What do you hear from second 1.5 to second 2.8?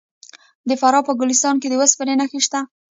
کې د وسپنې نښې شته.